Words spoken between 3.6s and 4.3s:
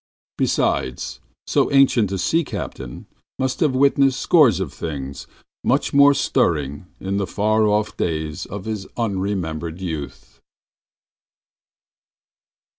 witnessed